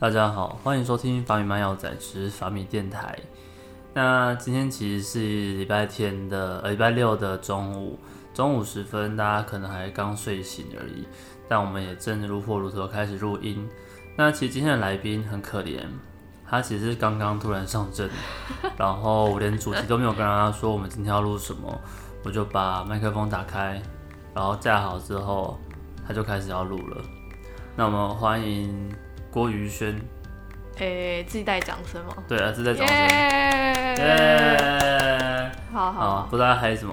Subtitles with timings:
[0.00, 3.18] 大家好，欢迎收听法米漫药仔之法米电台。
[3.92, 5.18] 那今天其实是
[5.58, 7.98] 礼拜天的，呃，礼拜六的中午，
[8.32, 11.06] 中午时分，大家可能还刚睡醒而已，
[11.46, 13.68] 但我们也正如火如荼开始录音。
[14.16, 15.82] 那其实今天的来宾很可怜，
[16.48, 18.08] 他其实是刚刚突然上阵，
[18.78, 21.78] 然后我连主题都没有跟他说我们今天要录什么，
[22.24, 23.78] 我就把麦克风打开，
[24.34, 25.58] 然后架好之后，
[26.08, 26.96] 他就开始要录了。
[27.76, 28.90] 那我们欢迎
[29.30, 29.98] 郭宇轩，
[30.78, 32.14] 诶、自己带掌声吗？
[32.26, 32.96] 对啊，自带掌声。
[33.98, 35.50] 耶！
[35.72, 36.92] 好好啊，不知道还有什么，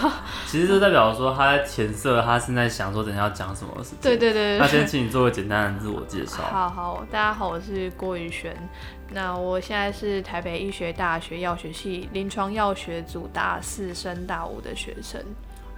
[0.46, 3.98] 其实就代表说他在前色，他现在想说等下要讲什么事情。
[4.02, 6.42] 对对对对那先请你做个简单的自我介绍。
[6.52, 8.54] 好好，大家好，我是郭宇璇。
[9.10, 15.18] 那我现在是台北医学大学药学系临床药学组大四升大五的学生。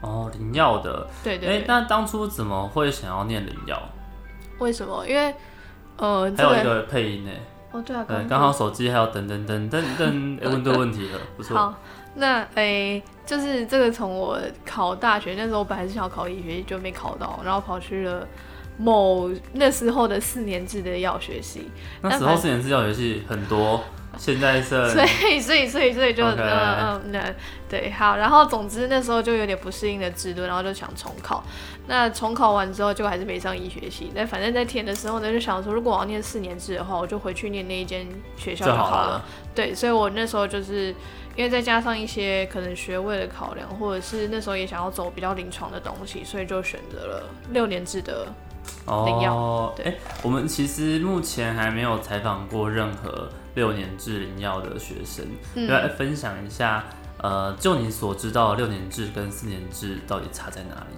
[0.00, 3.80] 哦，灵药的，哎、对对对，那当初怎么会想要念灵药？
[4.58, 5.06] 为什么？
[5.06, 5.32] 因为
[6.00, 7.30] 呃，这个还有一个配音呢，
[7.72, 11.56] 哦，对啊，对，刚刚好手机还有等等等等等，哎问对问题了，不错。
[11.56, 11.74] 好，
[12.14, 18.26] 那诶、就是这个从我考大学那时候，我本来是想要考医学系，就没考到，然后跑去了
[18.78, 23.84] 某那时候的四年制的药学系，那时候四年制药学系很多，
[24.18, 27.34] 现在是所以所以所以所以就嗯嗯那
[27.68, 31.42] 对好，然后总之那时候就有点不适应的制度，然后就想重考。
[31.86, 34.10] 那重考完之后，就还是没上医学系。
[34.14, 38.96] 那反正在填的时候呢，就想说，如果我要念四年制的话，我就回去念那一间学校就就好了。
[38.96, 39.24] 好了。
[39.54, 40.94] 对，所以我那时候就是
[41.36, 48.26] 因为再加上一些可能学位的考量，或者是那时候也想要走比较临床的东西，所以就选择了六年制的。
[48.86, 56.84] 哦，对哎、我们其实目前还没有采访过任何六年制灵药的学生，嗯来分享一下，
[57.18, 60.96] 呃，就你所知道六年制跟四年制到底差在哪里？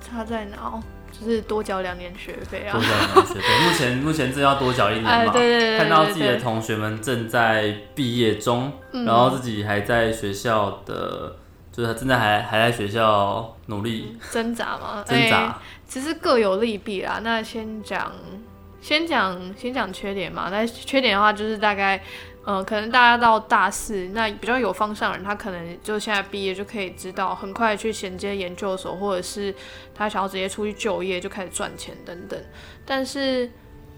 [0.00, 0.82] 差在哪哦？
[1.12, 2.80] 就是多缴两年学费啊多。
[2.80, 5.32] 缴两年学费，目前目前正要多缴一年哎，嘛？
[5.32, 11.36] 对对对对看到自己的同学们正在毕业中，嗯然后自己还在学校的，
[11.70, 15.56] 就是他正在还还在学校努力挣扎嘛，挣哎扎。
[15.86, 17.20] 其实各有利弊啦。
[17.22, 18.10] 那先讲，
[18.84, 20.50] 先讲，先讲缺点嘛。
[20.50, 21.98] 那缺点的话，就是大概，
[22.44, 29.54] 呃，可能大家到大四，那比较有方向的人，他可能就现在毕业就可以知道，很快去衔接研究所，或者是
[29.94, 32.38] 他想要直接出去就业，就开始赚钱等等。
[32.84, 33.50] 但是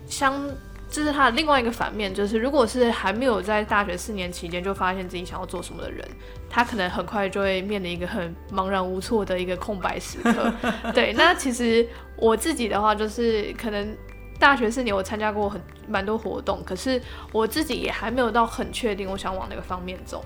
[0.07, 0.41] 相
[0.89, 6.07] 这是他的另外一个反面，就是如果是还没有在大学四年期间就发现自己想要做什么的人，
[6.49, 10.55] 他可能很快就会面临一个很茫然无措的一个空白时刻。
[10.95, 13.97] 对，那其实我自己的话，就是可能
[14.39, 17.01] 大学四年我参加过很蛮多活动，可是
[17.33, 20.25] 我自己也还没有到很确定我想往哪个方面走。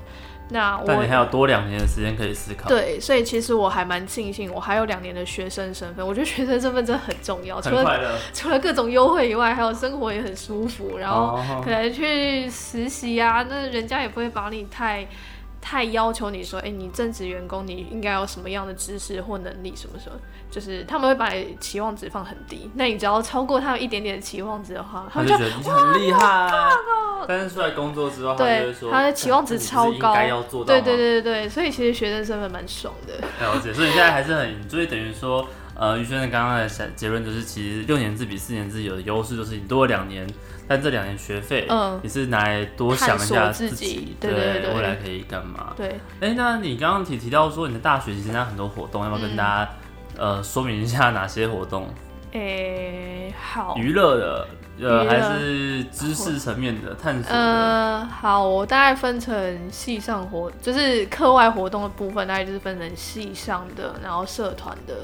[0.52, 2.68] 那我但你还有多两年的时间可以思考。
[2.68, 6.04] 对，所以其实我还蛮庆幸，我还有两年的学生身份。
[6.04, 8.18] 我觉得学生身份真的很重要，除了。
[8.34, 15.06] 除了各种优惠以外，还有生活也很舒服，然后哦可能去实习啊，那人家也不会把你太
[15.60, 20.18] 太要求你说，哎、你正职员工你应该有什么样的知识或能力什么什么，
[20.50, 26.50] 就是他们会把你期望值放很低，那你只要超过他们一点点的期望值的话， 他们就觉得你很厉害，
[27.28, 30.14] 但是出来工作之后，他就会对说，他的期望值超高。
[30.22, 33.14] 要做到对对对对对，所以其实学生身份蛮爽的。
[33.44, 40.26] 了解，所以现在还是很，所以等于说，呃，于轩的刚刚的结结论就是，其实六年制比四年制有的优势就是你多了两年，
[40.70, 41.98] 但这两年学费，嗯。
[42.00, 45.72] 你是拿来多想一下自己己，对未来可以干嘛？
[45.76, 49.70] 对，哎、那你刚刚提提到说你的大学其实参加很多活动，要不要跟嗯大家、
[50.16, 51.88] 呃说明一下哪些活动？
[52.30, 54.48] 诶、好，娱乐的，
[54.80, 57.36] 呃，还是知识层面的探索的？
[57.36, 64.94] 呃，好，我大概分成系上活，就是课外活动的部分，大概就是分成系上的，然后社团的，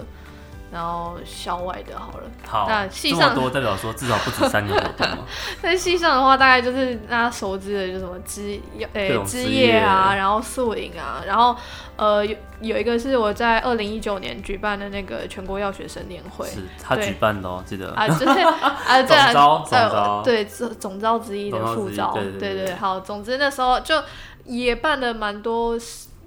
[0.71, 1.99] 然后校外的。
[1.99, 5.19] 好了，好，那系上多代表说至少不止三个活动嘛。
[5.62, 11.56] 在系上的话，大概就是大家熟知的，就什么枝各诶枝枝叶啊，然后宿营啊，然后
[11.97, 16.47] 呃有有一个是我在二零一九年举办的那个全国药学生年会。
[16.47, 17.93] 是他举办的哦，记得。
[17.94, 24.02] 啊，就是啊， 对啊，总招总呃招对总总招之一的副招，对对对对好，总之那时候就
[24.44, 25.76] 也办了蛮多，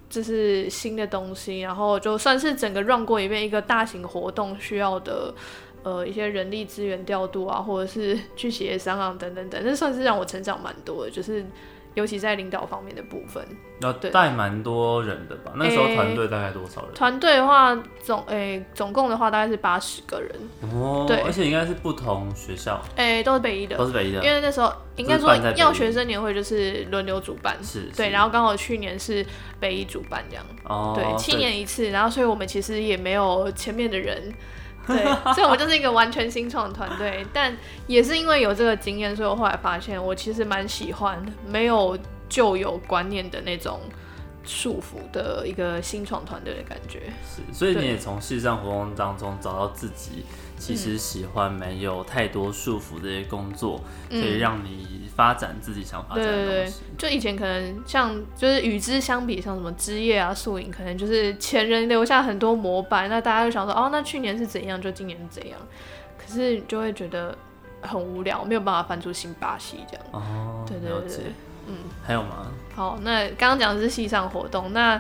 [0.10, 5.34] 就是新的东西，然后就算是整个 run 过一遍一个大型活动需要的。
[5.82, 11.46] 呃，一些人力资源调度啊，或者是去协商啊，等等等，这算是让我成长蛮多的，就是
[11.96, 13.46] 尤其在领导方面的部分。
[13.82, 15.54] 要带蛮多人的吧？
[15.56, 16.94] 那时候团队大概多少人？
[16.94, 20.32] 团队的话，总诶、总共的话大概是八十个人，
[20.74, 21.22] 哦，对。
[21.22, 29.26] 而且应该是不同学校，诶、都是北一的，都是北一的，因为那时候应该说都是办在北医药学生年会就是轮流主办，是对，然后刚好去年是
[29.62, 34.30] 北一主办这样，哦，对，七年一次，然后所以我们其实也没有前面的人
[34.90, 37.26] 对， 所以我们就是一个完全新创团队。
[37.32, 37.56] 但
[37.88, 41.98] 也是因为有这个经验，所以我后来发现，我其实蛮喜欢没有
[42.28, 43.80] 旧有观念的那种
[44.50, 47.04] 束缚的一个新创团队的感觉。
[47.24, 50.26] 是，所以你也从线上活动当中找到自己
[50.58, 53.80] 其实喜欢没有太多束缚的工作，
[54.10, 65.60] 可以让你发展自己想发展对对就以前可能像就是与之相比，像什么枝叶啊、素影，可能就是前人留下很多模板，那大家就想说，哦，那去年是怎样，就今年是怎样，
[66.18, 67.38] 可是你就会觉得
[67.82, 70.06] 很无聊，没有办法翻出新把戏这样。
[70.12, 71.32] 哦，对对对。
[71.70, 71.76] 嗯，
[72.06, 72.52] 还有吗？
[72.76, 75.00] 好，那刚刚讲的是系上活动，那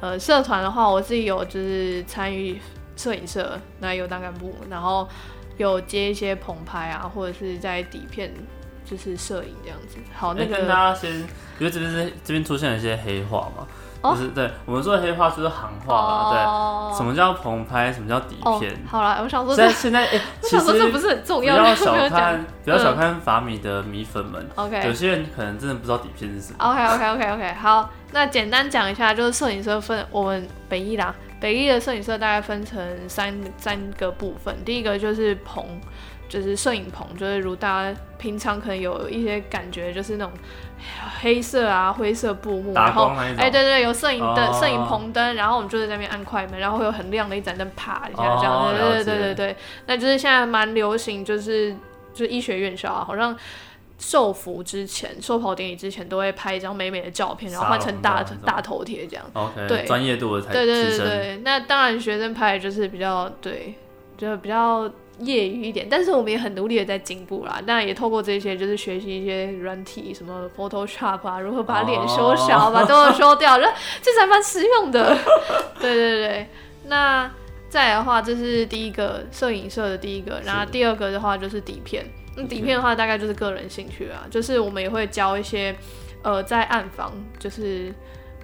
[0.00, 2.60] 呃社团的话，我自己有就是参与
[2.96, 5.08] 摄影社，那有当干部，然后
[5.56, 8.32] 有接一些棚拍啊，或者是在底片
[8.84, 9.96] 就是摄影这样子。
[10.14, 11.10] 好，那哎跟个大家先，
[11.58, 13.66] 因为这边是这边出现了一些黑话嘛，哦
[14.10, 26.58] 就是对我们说的黑话就是行话啦，哦对，什么叫棚拍，什么叫底哦片，，好啦，我想说现这在现在哎， 我其想说这不实是很重要不要，小看，不要小嗯看法米的米粉们，？OK 有些人可能真的不知道底片是什么。
[26.58, 32.78] OK OK OK OK，好，那简单讲一下，就是摄影社分我们北艺啦，北艺的摄影社大概分成
[33.08, 35.64] 三三个部分，第一个就是棚，
[36.28, 40.32] 就是摄影棚，就是如大家平常可能有一些感觉，就是那种
[41.20, 44.58] 黑色啊、灰色布幕，然后哎、对对，有摄影灯、哦。
[44.60, 51.72] 摄影棚灯，然后我们就在那边按快门，然后会有很亮的一盏灯啪一下这样，哦对对对对对，那就是现在蛮流行，就是
[52.12, 53.36] 就是医学院校啊，好像。
[53.96, 59.24] 受服之前，寿袍典礼之前都会拍一张美美的照片，然后换成大大头贴这样。
[59.32, 59.84] OK，对。
[59.86, 60.90] 专业度的才对对。
[60.90, 63.72] 对对，那当然学生拍的就是比较对，
[64.18, 64.90] 就比较
[65.20, 67.62] 业余一点，但是我们也很努力的在进步啦。
[67.66, 73.64] 当然也透过这些，就是学习一些软体，什么 Photoshop 啊，如何把脸修小，哦把痘痘修掉，这
[74.02, 75.16] 这才蛮实用的。
[75.80, 76.48] 对对对，
[76.86, 77.30] 那
[77.68, 82.04] 再来的话，这是第一个摄影社的第一个，然后第二个的话就是底片。
[82.36, 85.72] 那底片的话，大概就是个人兴趣啊，就是我们也会教一些，
[86.22, 87.94] 呃，在暗房，就是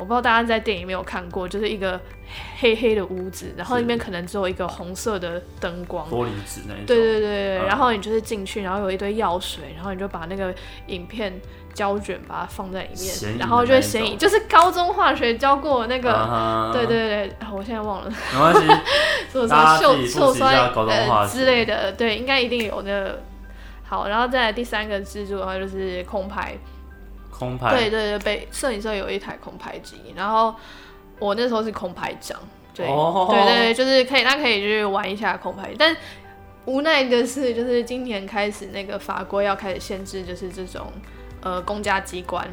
[0.00, 2.00] 我不知道大家在电影有没有看过，就是一个
[2.58, 6.08] 黑黑的屋子，然后里面可能只有一个红色的灯光。
[6.10, 6.86] 玻璃纸那一种。
[6.86, 10.54] 对对对对，嗯然后你就是进去，然后有一堆药水，然后你就把那个
[10.86, 11.38] 影片
[11.74, 16.12] 胶卷把它放在里面，然后就会显影，就是高中化学教过那个。
[16.14, 18.60] 啊对对对，啊我现在忘了，没关系。
[19.30, 23.22] 做什么自己复习一秀秀酸呃之类的，对，应该一定有那个。
[23.84, 26.56] 好，然后再来第三个支柱的话就是空拍，
[27.40, 27.70] 空拍。
[27.70, 30.54] 对对对，被摄影社有一台空拍机，然后
[31.18, 32.38] 我那时候是空拍长，
[32.74, 35.96] 对、哦对对对，就是可以，那可以去玩一下空拍，但
[36.66, 40.92] 无奈的是，就是今年开始那个法规要开始限制，就是这种
[41.40, 42.46] 呃公家机关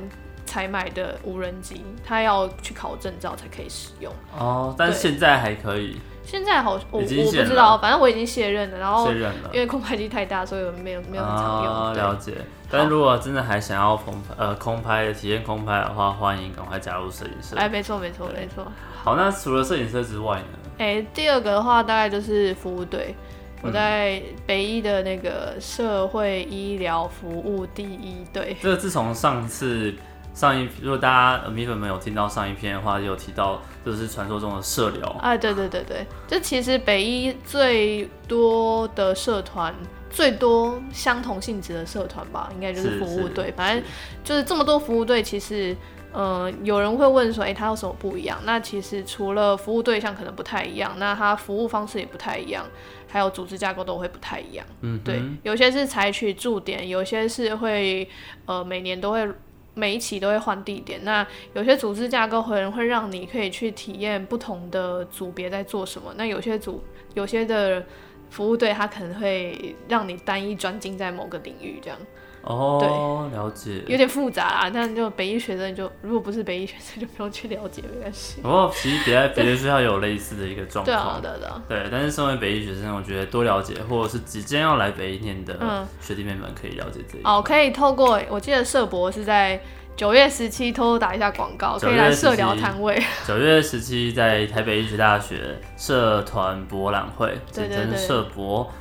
[0.45, 4.11] 采买的无人机，它要去考证照才可以使用。
[4.39, 9.09] 哦，但现在还可以现在好，我我不知道，反正我已经卸任了，然后。
[9.53, 11.73] 因为空拍机太大，所以我没有没有很常用。
[11.73, 12.33] 啊，了解。
[12.69, 17.55] 但如果真的还想要空拍呃空拍体验空拍的话，欢迎赶快加入摄影社。
[17.55, 18.65] 哎，没错没错对没错。
[19.03, 20.45] 好，那除了摄影社之外呢？
[20.77, 23.15] 哎、第二个的话大概就是服务队。
[23.63, 29.95] 我在北医的那个社会医疗服务第一队，这个自从上次
[30.31, 35.09] 上一，如果大家呃米粉们有听到上一篇的话，有提到就是传说中的社疗。
[35.21, 39.73] 哎，对对对对，就其实北医最多的社团，
[40.09, 43.53] 最多相同性质的社团吧，应该就是是服务队。
[43.55, 43.83] 反正
[44.23, 45.75] 就是这么多服务队，其实，
[46.11, 48.39] 呃，有人会问说，哎、它有什么不一样？
[48.45, 52.65] 那其实除了服务对象可能不太一样，那它服务方式也不太一样，
[53.07, 54.65] 还有组织架构都会不太一样。
[54.81, 58.07] 嗯，对，有些是采取驻点，有些是会
[58.45, 59.27] 呃每年都会
[59.73, 61.03] 每一期都会换地点。
[61.03, 66.13] 那有些组织架构可能会让你可以去体验不同的组别在做什么。
[66.15, 66.81] 那有些组
[67.13, 67.85] 有些的
[68.29, 71.97] 服务队，他可能会让你单一专精在某个领域，这样
[72.43, 73.83] 哦，了解。
[73.87, 74.69] 有点复杂啊。
[74.73, 78.41] 但就北医学生就如果不是北医学生，就不用去了解，没关系。
[78.41, 81.19] 不过其实别的别的学校有类似的一个状况。
[81.21, 81.61] 对啊对啊。
[81.67, 89.61] 对，但是身为北医学生，我觉得多了解，或者是即将要来北医念的嗯学弟妹们可以了解这一哦，可以透过我记得社博是在
[89.97, 93.01] 九月十七偷偷打一下广告，可以来社聊摊位。
[93.25, 98.71] 九月十七在台北医学大学社团博览会，简称对对对社博，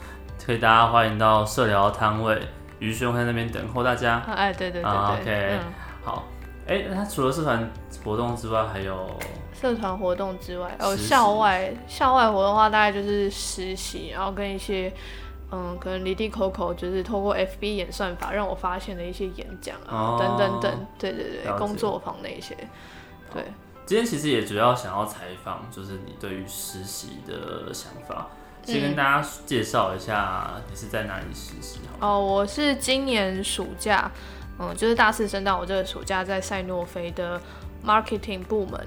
[0.44, 2.38] 可以大家欢迎到社聊摊位，
[2.80, 4.16] 于兄在那边等候大家。
[4.16, 5.60] 啊哎，对对对对，啊，OK 嗯，
[6.04, 6.24] 好，
[6.66, 7.66] 哎、那除了社团
[8.04, 9.18] 活动之外，还有
[9.58, 14.92] 社团活动之外，哦，校外校外活动的话，大概就是实习，然后跟一些
[15.52, 22.56] 嗯，可能离地口口，就是透过 FB 演算法让我发现的一些演讲啊，哦等等等，对对对，工作坊那一些，
[23.32, 23.44] 对，
[23.84, 28.28] 今天其实也主要想要采访，就是你对于实习的想法。
[28.64, 32.08] 先跟大家介绍一下你是在哪里实习好。
[32.08, 34.10] 哦，我是今年暑假，
[34.58, 37.40] 嗯，就是大四升到我这个暑假在赛诺菲的
[37.84, 38.84] marketing 部门。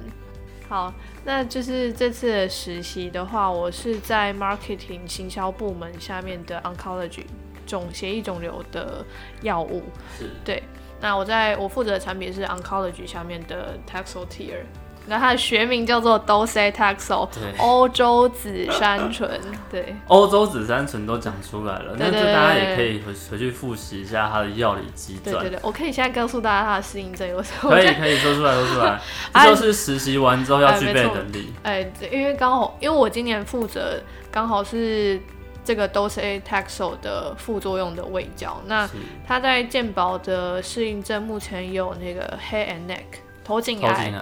[0.70, 0.94] 好，
[1.26, 7.24] 那就是这次的实习的话，我是在 marketing 行销部门下面的 oncology
[7.66, 9.04] 肿协议肿瘤的
[9.42, 9.82] 药物。
[10.16, 10.62] 是，对。
[11.02, 14.64] 那我在我负责的产品是 oncology 下面的 taxotere。
[15.08, 17.28] 那它的学名叫做 docetaxel，
[17.58, 19.40] 欧洲紫杉醇。
[19.72, 25.34] 对，欧洲紫杉醇都讲出来了，那就大家也可以回回去复习一下它的药理基转。
[25.36, 27.72] 对对对，我可以现在告诉大家它的适应症有什么。
[27.72, 29.02] 可以可以说出来说出来，
[29.34, 31.54] 这 就是实习完之后要具备的能力。
[31.64, 34.00] 哎，因为刚好因为我今年负责
[34.32, 35.20] 刚好是
[35.64, 38.88] 这个 docetaxel 的副作用的胃胶，那
[39.28, 43.22] 它在健保的适应症目前有那个 head and neck。
[43.50, 44.14] 头颈癌，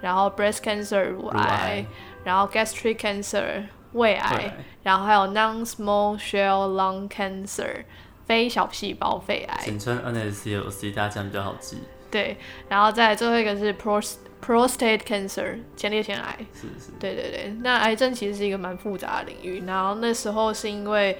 [0.00, 1.84] 然后 breast cancer 乳癌，
[2.22, 3.64] 然后 gastric cancer
[3.94, 4.52] 胃癌，
[4.84, 7.82] 然后还有 non-small cell lung cancer
[8.26, 11.78] 非小细胞肺癌，简称 NSCLC，大家这样比较好记。
[12.12, 12.36] 对，
[12.68, 16.38] 然后再最后一个是 prostate cancer 前列腺癌。
[16.54, 16.92] 是是。
[17.00, 19.64] 对对对，那癌症其实是一个蛮复杂的领域。
[19.66, 21.18] 然后那时候是因为，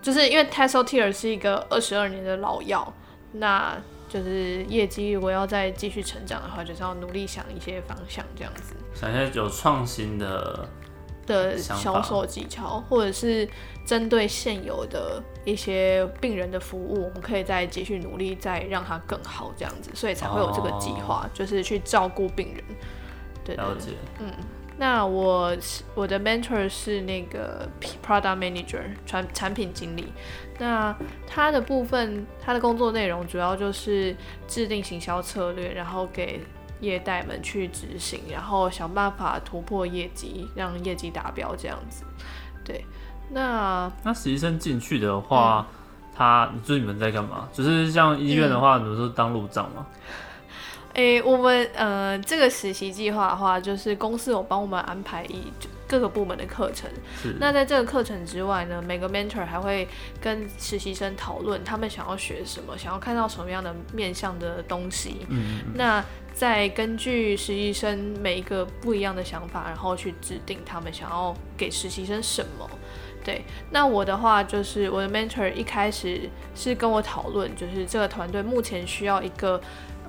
[0.00, 2.90] 就是因为 t e s o t e r 是一个二十二年的老药，
[3.32, 3.76] 那。
[4.08, 8.74] 就是业绩，如果要再继续成长的话，就是要努力想一些方向，这样子。
[8.94, 10.68] 想一些有创新的
[11.26, 13.48] 的销售技巧，或者是
[13.84, 22.64] 针对现有的一些病人的服务，我们可以再继续努力，再让它更好，这样子，所以才会有这个计划，就是去照顾病人。
[23.44, 23.92] 对，了解。
[24.18, 24.32] 嗯。
[24.78, 25.56] 那我
[25.94, 27.68] 我的 mentor 是那个
[28.00, 30.12] product manager 产产品经理，
[30.58, 34.16] 那他的部分他的工作内容主要就是
[34.46, 36.40] 制定行销策略，然后给
[36.80, 42.04] 业代们去执行，然后想办法突破业绩，让业绩达标这样子。
[42.64, 42.84] 对，
[43.30, 45.66] 那那实习生进去的话，
[46.14, 47.48] 他就是你们在干嘛？
[47.52, 49.84] 就是像医院的话，你们是当路障吗？
[50.98, 55.44] 诶，我们呃，这个实习计划的话，就是公司有帮我们安排一
[55.86, 56.90] 各个部门的课程。
[57.38, 59.86] 那在这个课程之外呢，每个 mentor 还会
[60.20, 65.18] 跟实习生讨论他们想要学什么，想要看到什么样的面向的东西。
[65.28, 65.60] 嗯。
[65.76, 72.68] 那再根据实习生每一个不一样的想法，然后去制定他们想要给实习生什么。
[73.24, 73.44] 对。
[73.70, 79.60] 那我的话，就是我的 mentor 一开始是跟我讨论，就是这个团队目前需要一个。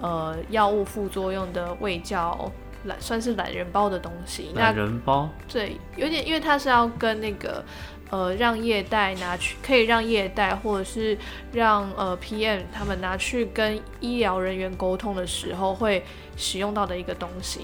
[0.01, 2.51] 呃，药物副作用的胃教
[2.85, 4.51] 懒算是懒人包的东西。
[4.55, 5.29] 懒人包？
[5.51, 7.63] 对，有点，因为它是要跟那个
[8.09, 11.17] 呃，让业代拿去，可以让业代或者是
[11.51, 16.03] 让呃 PM 他们拿去跟医疗人员沟通的时候会
[16.37, 17.61] 使用到的一个东西。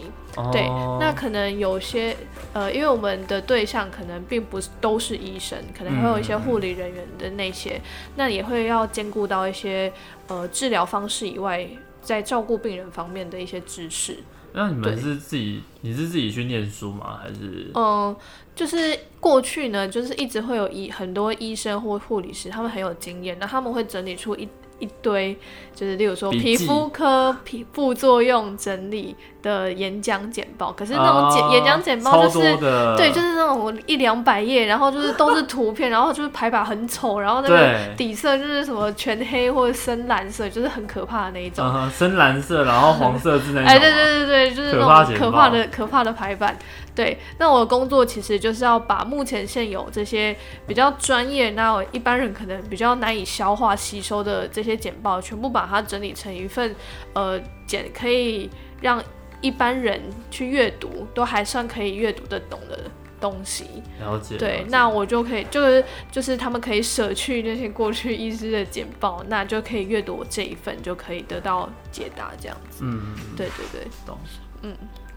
[0.51, 0.67] 对，
[0.99, 2.15] 那可能有些
[2.51, 7.79] 呃，因为我们的对象可能并不是都是医生，可能会有一些护理人员的那些，
[8.17, 9.91] 那也会要兼顾到一些
[10.27, 11.65] 呃治疗方式以外。
[12.05, 14.19] 在照顾病人方面的一些知识。
[14.53, 17.19] 那你们是自己，你是自己去念书吗？
[17.21, 17.69] 还是？
[17.73, 18.15] 嗯，
[18.55, 24.47] 就是过去呢，就是一直会有医很多医生或护理师，他们很有经验，那他们会整理出一。
[24.77, 25.33] 一堆
[25.73, 32.57] 就是，例如说皮肤科皮副作用整理的演讲简报，可是那种简演讲简报就是
[32.97, 41.63] 对，就是那种一两百页，然后就是都是图片，然后就是排版很丑，然后那个底色就是什么全黑或者深蓝色，就是很可怕的那一种。
[41.91, 43.69] 深蓝色，然后黄色字那种。
[43.69, 46.57] 哎，对对对对，就是那种可怕的可怕的排版。
[46.95, 50.33] 对，那我的工作其实就是要把目前现有这些
[50.65, 56.73] 比较专业，那一般人可能比较难以消化吸收的这些简报，全部把它整理成一份，
[57.11, 57.37] 呃，
[57.83, 58.49] 简可以
[58.81, 59.03] 让
[59.41, 60.01] 一般人
[60.31, 62.79] 去阅读都还算可以阅读得懂的
[63.19, 63.83] 东西。
[63.99, 64.37] 了解。
[64.37, 72.83] 对，那我就可以就是就是他们可以舍去那些过去医师的简报，那就可以阅读我这一份，就可以得到解答这样子。
[72.83, 74.17] 嗯，对对对，懂。
[74.61, 74.75] 嗯。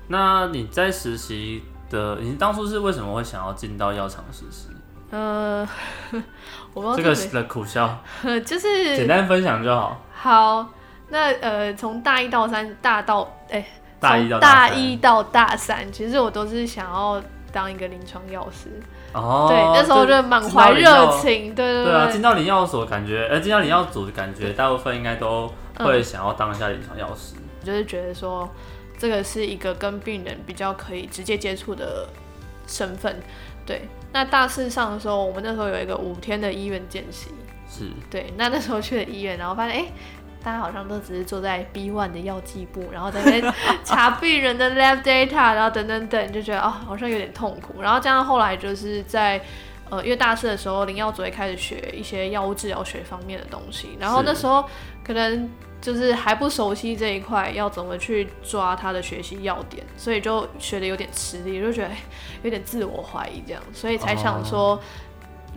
[0.08, 4.68] 那你在实习的，你当初是为什么会想要进到药厂实习？
[5.10, 5.66] 呃，
[6.74, 8.02] 我这个的苦笑，
[8.44, 10.02] 就是简单分享就好。
[10.12, 10.68] 好，
[11.08, 13.64] 那呃，从大一到三，大到哎，
[14.00, 17.22] 大一到大一到大三，其实我都是想要
[17.52, 18.68] 当一个临床药师。
[19.12, 21.94] 哦，对，那时候就满怀热情，对对对。
[21.94, 27.34] 啊，进到临药所感觉，呃，进到临药组感觉，大部分应该都会想要当一下临床药师。
[27.60, 28.48] 我就是觉得说。
[29.00, 32.08] 这个是一个跟病人比较可以直接接触的
[32.66, 33.14] 身份，
[33.64, 33.88] 对。
[34.12, 37.28] 那大四上的时候，我们那时候有一个五天的医院见习，
[37.70, 38.34] 是对。
[38.36, 39.92] 那那时候去了医院，然后发现，哎，
[40.42, 43.54] 大家好像都只是坐在 B one 的药剂部，然后在那
[43.84, 47.82] 查病人的 lab data，然后等等等，就觉得哦，好像有点痛苦。
[47.82, 49.40] 然后加上后来就是在
[49.90, 54.64] 呃，因为大四的时候，林耀祖也开始学一些药物治疗学方面的东西，然后那时候
[55.04, 61.96] 可能就是还不熟悉这一块，要怎么去抓他的学习要点，所以就学的有点吃力，就觉得哎
[62.42, 64.80] 有点自我怀疑这样，所以才想说。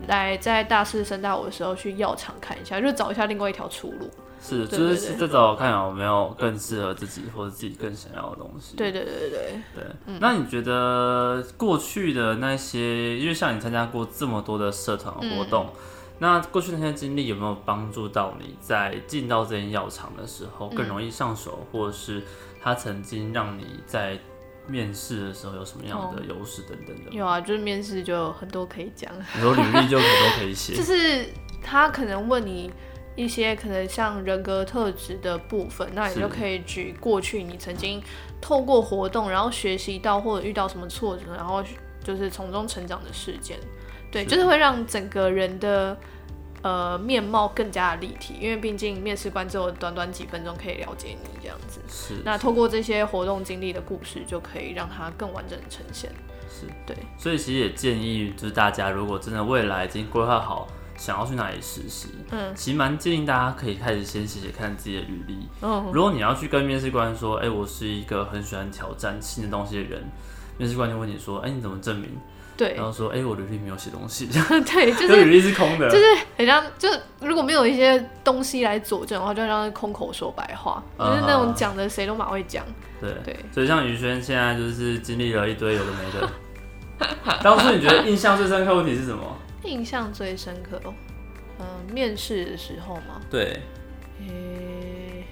[0.08, 4.10] 来在大四升大五的时候去药厂看一下，就找一下另外一条出路。
[4.42, 8.76] 是，就是再找看有没有更适合自己或者自己更想要的东西。
[8.76, 10.18] 对对对对对，嗯。
[10.20, 15.82] 那你觉得过去的那些，因为像你参加过这么多的社团活动，嗯。
[16.20, 22.22] 那过去那些经历有没有帮助到你在进到这间药厂的时候嗯更容易上手，或者是
[22.62, 24.20] 他曾经让你在
[24.68, 27.12] 面试的时候有什么样的优势等等的？
[27.12, 29.12] 有啊，就是面试就有很多可以讲。
[29.34, 30.74] 很多履历就很多可以写。
[30.78, 31.26] 就，是
[31.64, 32.72] 他可能问你
[33.16, 38.02] 一些可能像人格特质的部分，那你就可以举过去你曾经
[38.40, 41.64] 透过活动，然后学习到或者遇到什么挫折，然后
[42.04, 43.58] 就是从中成长的事件。
[44.12, 45.98] 对，就是会让整个人的
[46.64, 51.80] 呃面貌更加的立体，因为毕竟面试官只有短短几分钟可以了解你这样子。
[51.88, 56.12] 是那透过这些活动经历的故事，就可以让它更完整的呈现。
[56.50, 60.68] 是，对，所以其实也建议就是大家如果真的未来已经规划好
[61.02, 65.48] 想要去哪里实习，嗯其实蛮建议大家可以开始先写写看自己的履历。
[65.64, 70.04] 嗯，如果你要去跟面试官说，哎、我是一个很喜欢挑战新的东西的人，
[70.60, 72.12] 面试官就问你说，哎、你怎么证明？
[72.56, 75.90] 对然后说，哎、我履历没有写东西， 对，就 就是履历是空的。
[75.90, 76.06] 就是
[76.38, 82.64] 很像，就是如果没有一些东西来佐证的话，就像空口说白话，啊就是那种讲的谁都马会讲。
[83.00, 86.30] 对对，所以像宇轩现在就是经历了一堆有的没的。
[87.42, 89.24] 当初你觉得印象最深刻的问题是什么？
[89.64, 90.94] 印象最深刻哦，
[91.60, 93.60] 嗯、面试的时候嘛，对，
[94.28, 95.26] 诶、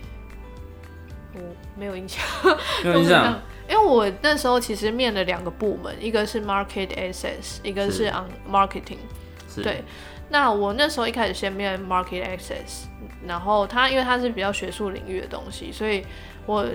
[1.33, 1.39] 我
[1.77, 2.24] 没有印象，
[2.83, 3.39] 没有印象。
[3.69, 8.09] 因为我那时候其实面了两个部门，一个是 market access，一个是是。
[8.09, 8.98] on marketing。
[9.48, 9.83] 是，对，
[10.29, 12.86] 那我那时候一开始先面 market access，
[13.27, 16.03] 然后它因为它是比较学术领域的东西，所以
[16.48, 16.65] 我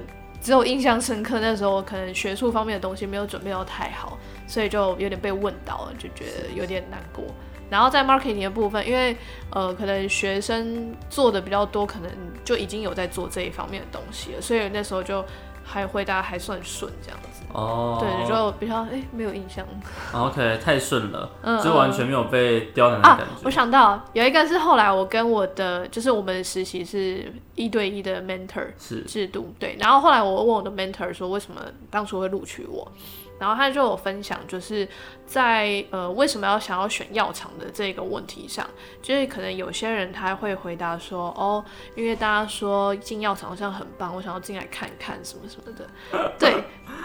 [0.45, 1.41] 只有印象深刻。
[1.41, 7.25] 那时候可能学术方面的东西没有准备到太好，所以就有点被问到了，就觉得有点难过。
[7.71, 9.17] 然后在 marketing 的部分，因为
[9.51, 12.11] 呃可能学生做的比较多，可能
[12.45, 15.25] 就已经有在做这一方面的东西了，所以那时候就
[15.65, 17.43] 还回答还算顺这样子。
[17.53, 19.65] 哦，对，就比较哎、没有印象。
[20.13, 23.51] OK，太顺了，嗯就完全没有被刁难的啊感，我。
[23.51, 29.77] 想到有一个是后来我跟我的，就是我们实习是一对一的 mentor 是制度，对。
[29.79, 32.91] 然后后来我问我的 mentor 说，为什么当初会录取我？
[33.39, 34.89] 然后他就有分享，就是
[35.27, 38.67] 在呃为什么要想要选药厂的这个问题上，
[39.03, 45.87] 就是可能有些人他会回答说，哦，因为大家说进药厂好像很棒，我想要进来看看什么什么的，
[46.39, 46.55] 对。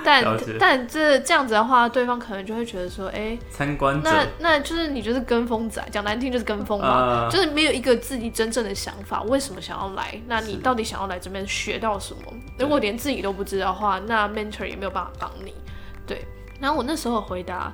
[0.03, 0.23] 但
[0.59, 10.21] 但这这样子的话，对方可能就会觉得说，哎、参观者那那就是你就是跟风仔，讲难听就是跟风嘛，啊就是没有一个自己真正的想法，为什么想要来？
[10.27, 12.33] 那你到底想要来这边学到什么？
[12.57, 15.53] 如果连自己都不知道的话，那 mentor 也没有办法帮你。
[16.09, 16.25] 对，
[16.59, 17.71] 然后我那时候回答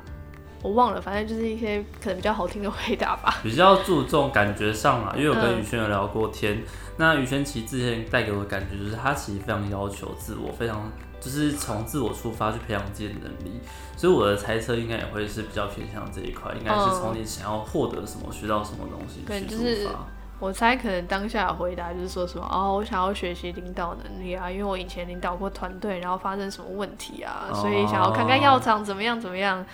[0.61, 3.37] 我忘了，反正就是一些可能比较好听的回答吧。
[3.43, 6.61] 比较注重感觉上啊，因为我跟嗯宇轩有聊过天。
[6.97, 13.61] 那宇轩其实之前带给我的感觉就是，他其实非常要求自我，非常就是从自我出发去培养自己的能力。
[13.95, 20.05] 所以我的猜测应该也会是比较偏向这一块，应该是从你想要获得什么、学到什么东西去出发。
[20.39, 29.65] 我猜可能当下的回答就是说什么哦，我想要学习领导能力啊，因为我以前领导过团队，然后发生什么问题啊，所以想要看看药厂怎么样怎么样。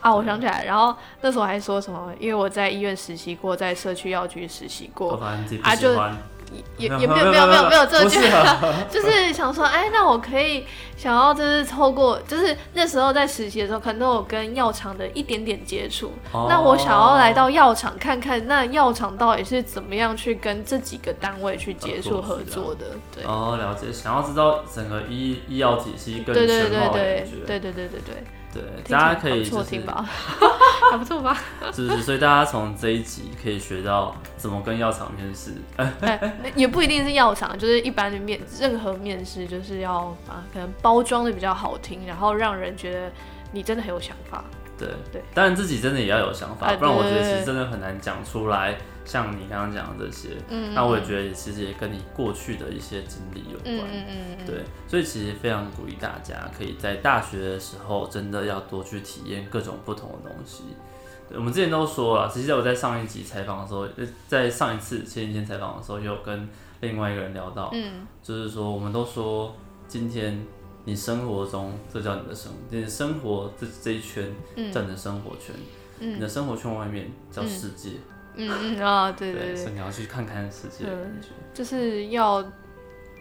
[0.00, 5.18] 啊，我想起来，然后那时候还说什么，因为我在医院实习过，在社区药局实习过，
[5.62, 5.94] 啊就
[6.78, 8.18] 也也没有没有没有没有这句
[8.90, 10.64] 就是想说，哎，那我可以
[10.96, 16.46] 想要就是透过，就是那时候在实习的时候，可能都有跟药厂的一点点接触，哦。
[16.48, 22.86] 那我想要来到药厂看看，那药厂到底是怎么样去跟这几个单位去接触合合作的？
[23.14, 27.30] 对，哦，了解，想要知道整个医医药体系更对对对全貌感觉。
[27.46, 28.24] 对对对对对，对，
[28.60, 30.08] 听起来大家可以还不错就是听吧，
[30.90, 31.36] 还不错吧？
[31.72, 32.02] 是是？
[32.02, 35.52] 所以大家从这一集可以学到怎么跟药厂面试。
[35.76, 43.10] 哎，也不一定是药厂，就是一般的面，任何面试就是要啊可能包装的比较好听，然后让人觉得
[43.52, 44.44] 你真的很有想法。
[44.78, 48.76] 对对，当然自己真的也要有想法，啊不然我觉得其实真的很难讲出来。
[49.06, 53.90] 像你刚刚讲的这些，嗯，那我也觉得其实也跟你过去的一些经历有嗯关。
[53.92, 60.64] 嗯嗯嗯，对，所以其实非常鼓励大家可以在大学的时候，真的要多去体验各种不同的东西。
[61.34, 66.48] 我们之前都说了，其实我在上一集采访的时候，呃在上一次前几天采访的时候，也有跟
[66.80, 69.54] 另外一个人聊到，嗯就是说我们都说
[69.86, 70.42] 今天
[70.84, 74.72] 你生活中这叫你的生，你的生活这这一圈嗯。
[74.72, 75.54] 叫你的生活圈。
[76.00, 76.16] 嗯。
[76.16, 77.90] 你的生活圈外面叫世界，
[78.36, 81.28] 嗯嗯啊，对对对，所以你要去看看世界的感觉。
[81.54, 82.42] 就是要，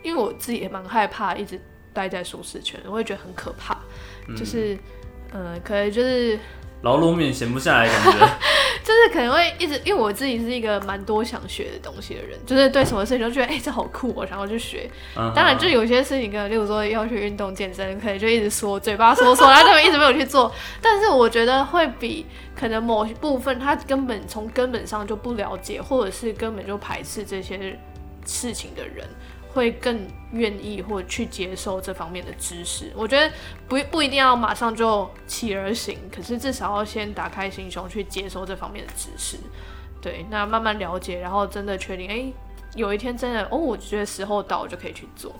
[0.04, 1.60] 因为我自己也蛮害怕一直
[1.94, 3.78] 待在舒适圈，我会觉得很可怕，
[4.36, 4.78] 就是，
[5.32, 6.38] 呃，可能就是
[6.84, 8.20] 劳碌命闲不下来感觉，
[8.84, 14.90] 就是可能会一直，因为我自己是一个蛮多想学的东西的人，就是对什么事情都觉得，哎、这好酷，我想要去学。
[15.16, 20.54] 嗯当然，就有些事情，可能例如说要去运动健身，可能就一直说嘴巴说说，然后他们一直没有去做。
[20.82, 27.80] 但是我觉得会比可能某一部分他根本从根本上就不了解，或者是根本就排斥这些
[28.26, 29.08] 事情的人。
[29.54, 33.32] 会更愿意或去接受这方面的知识，我觉得
[33.68, 39.38] 不不一定要马上就起而行，可是至少要先打开心胸去接受这方面的知识，
[40.02, 42.34] 对，那慢慢了解，然后真的确定，哎、
[42.76, 45.34] 有一天真的哦，我觉得时候到，我就可以去做。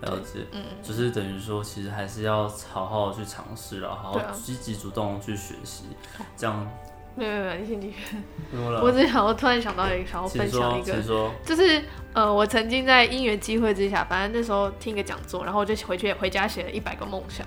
[0.00, 5.84] 了解，嗯，就是等于说，其实还是要好好去尝试，然后积极主动去学习，
[6.36, 6.66] 这样
[7.18, 8.16] 没有没有你先继续。
[8.82, 10.94] 我只想，我突然想到一个，想要，分享一个
[11.44, 17.46] 就是呃，我曾经在因缘机会之下，反正那时候听一个讲座，然后我就回去回家写了一百个梦想。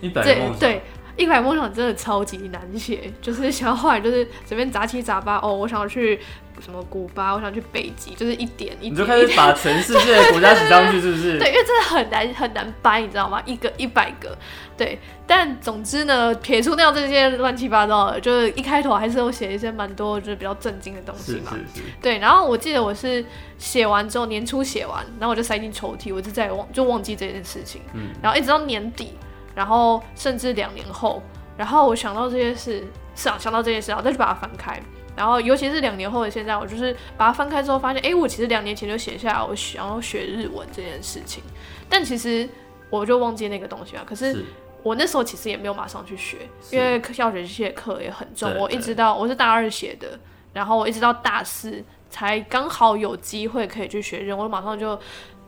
[0.00, 0.82] 一百梦想，对，
[1.16, 6.18] 一百梦想真的超级难写，就是想要后来就是随便杂七杂八哦，我想要去
[6.60, 11.36] 什么古巴，我想去北极，就是一点一点你就开始把全世界的国家写上去，是不是？
[11.40, 13.42] 对，因为真的很难很难掰，你知道吗？
[13.44, 14.36] 一个一百个，
[14.76, 14.98] 对。
[15.24, 21.52] 但总之呢，撇除掉这些乱七八糟的，就是一开头还是有写一些蛮多就是比较震惊的东西是嘛。
[21.74, 23.24] 是是，对，然后我记得我是
[23.56, 27.80] 写完之后年初写完，然后我就塞进抽屉，我就再也忘就忘记这件事情。
[27.94, 29.14] 嗯，然后一直到年底，
[29.54, 31.22] 然后甚至两年后，
[31.56, 32.84] 然后我想到这些事，
[33.14, 34.80] 是啊，想到这件事，然后再去把它翻开。
[35.14, 41.44] 然后，尤其是两年后的现在，我就是把它翻开之后，发现，哎，我其实两年前就写下来我想要学日文这件事情，
[41.86, 42.48] 但其实
[42.88, 44.02] 我就忘记那个东西了。
[44.06, 44.44] 可是是
[44.82, 46.38] 我那时候其实也没有马上去学，
[46.70, 48.50] 因为校学这些课也很重。
[48.56, 50.18] 我一直到我是大二写的，
[50.54, 54.98] 然后我一直到大四才刚好有机会可以去学日文，我马上就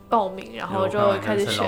[0.09, 1.63] 报名，然后就开始学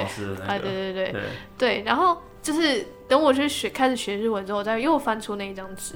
[0.46, 1.22] 哎，个，对对对对，
[1.58, 5.96] 对，然后就是等我去学开始学日文之后，我再又翻出那一张纸，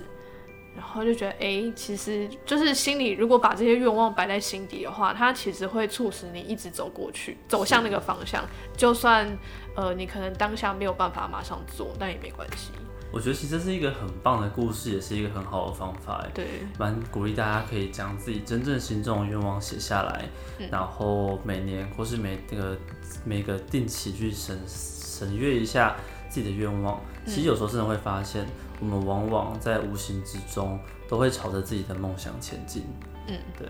[0.76, 8.44] 然后就觉得，哎，其实就是心里如果把这些愿望摆在心底的话，它其实会促使你一直走过去，走向那个方向。
[8.76, 9.28] 就算
[9.76, 12.72] 呃你可能当下没有办法马上做，但也没关系。
[13.12, 16.46] 我觉得其实这是一个很棒的故事，也是一个很好的方法，哎，对，
[16.80, 22.78] 蛮鼓励大家可以将自己真正心中的愿望写下来，嗯然后每年或是每那个
[23.26, 25.96] 每个定期去审审阅一下
[26.30, 27.02] 自己的愿望。
[27.26, 28.46] 其实有时候真的会发现，
[28.80, 32.84] 我们往往在无形之中都会朝着自己的梦想前进。
[33.28, 33.68] 嗯，对。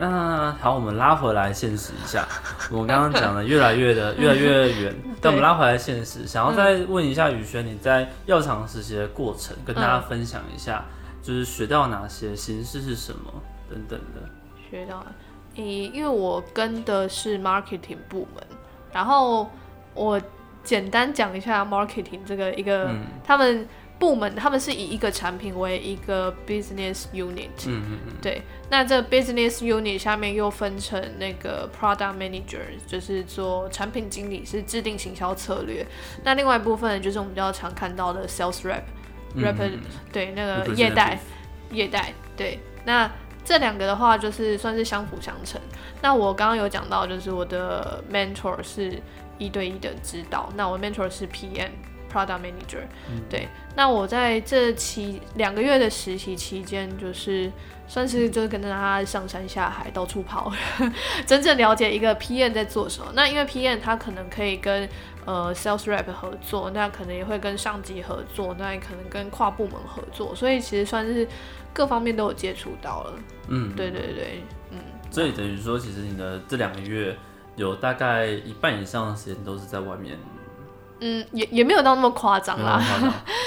[0.00, 2.26] 那好，我们拉回来现实一下。
[2.72, 10.82] 我们刚刚讲的越来越的 越来越远，但我们拉回来现实，想要再问一下宇轩，你在药厂实习的过程，跟大家分享一下，
[11.22, 13.30] 就是学到哪些，形式是什么
[13.68, 14.26] 等等的。
[14.70, 15.12] 学到了。
[15.56, 18.42] 诶，因为我跟的是 marketing 部门，
[18.90, 19.50] 然后
[19.92, 20.18] 我
[20.64, 23.68] 简单讲一下 marketing 这个一个、嗯他们
[24.00, 35.86] 部门，他们是以一个产品为一个 business unit，、嗯嗯嗯，对，那这 business unit 下面又分成那个 product manager，就是做产品经理，是制定行销策略。
[36.24, 38.80] 那另外一部分就是我们比较常看到的 sales rep，
[39.34, 39.78] 嗯 rep 嗯
[40.10, 41.20] 对，那个业代，
[41.70, 43.08] 业代，对，那
[43.44, 45.60] 这两个的话就是算是相辅相成。
[46.00, 48.98] 那我刚刚有讲到，就是我的 mentor 是
[49.36, 51.68] 一对一的指导，那我 mentor 是 PM。
[52.10, 52.82] Product Manager，、
[53.28, 57.50] 对，那我在这期两个月的实习期间，就是
[57.86, 60.52] 算是就是跟着他上山下海，到处跑，
[61.26, 63.12] 真正了解一个 PM 在做什么。
[63.14, 64.88] 那因为 PM 他可能可以跟
[65.24, 71.26] 呃 Sales Rep 合作，那可能也会跟上级合作，那也可能跟跨部门合作，所以其实算是
[71.72, 73.14] 各方面都有接触到了。
[73.48, 74.78] 嗯，对对对，嗯
[75.10, 77.16] 所以等于说，其实你的这两个月
[77.56, 80.16] 有大概一半以上的时间都是在外面，
[81.00, 82.82] 嗯，也也没有到那么夸张啦。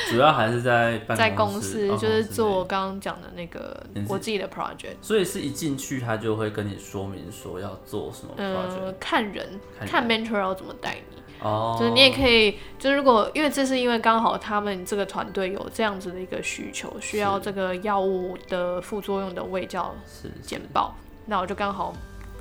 [0.09, 11.21] 主要还是在办 在公公司哦就是做我刚刚讲的那个我自己的 project，所以是一进去他就会跟你说明说要做什么 project 呃，看人看看 mentor 要怎么带你。
[11.41, 21.93] 哦，就是你也可以，就是如果因为这是因为刚好他们这个团队有这样子的一个需求，需要这个药物的副作用的卫教是简报，那我就刚好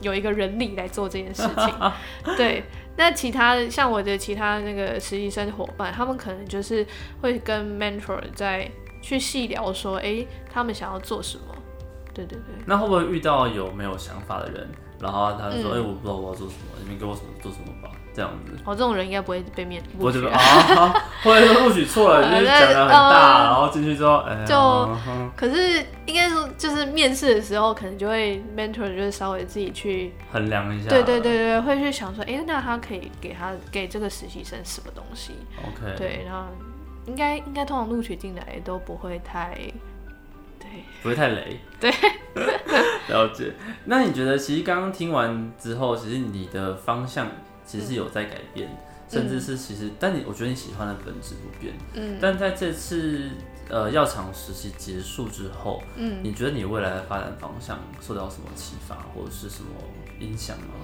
[0.02, 1.92] 有一个人力来做这件事情。
[2.36, 2.62] 对，
[2.96, 6.86] 那其他像我的其他那个实习生伙伴，他们可能就是
[7.20, 11.44] 会跟 mentor 在去细聊说，诶，他们想要做什么。
[12.14, 14.68] 对对对，那会不会遇到有没有想法的人，
[15.00, 20.38] 然后他就说：“嗯哎、我不知道我要做什么，你们给我什么做什么吧。”这样子，哦，这种人应该不会被面录我就取啊。
[20.38, 20.94] 啊，
[21.24, 30.88] 或者说录取错了，就是讲的很大，呃然后进去之后，哎、就嗯可是应该说，就是面试的时候，可能就会 mentor 就是稍微自己去，衡量一下。
[30.88, 36.44] 对对对对，会去想说，哎、那他可以给他给这个实习生什么东西？，OK，对，然后
[37.06, 39.56] 应该应该通常录取进来都不会太，
[40.58, 40.68] 对，
[41.02, 41.58] 不会太雷。
[41.80, 41.90] 对，
[43.08, 43.52] 了解。
[43.86, 47.26] 那你觉得，其实刚刚听完之后，其实你的方向
[47.72, 48.68] 其实是有在改变，
[49.08, 51.74] 甚至是其实，但你我觉得你喜欢的本质不变。
[51.94, 53.30] 嗯但在这次
[53.70, 59.70] 呃药厂实习结束之后，嗯，你觉得你未来的发展方向受到什么启发，或者是什么
[60.20, 60.74] 影响吗？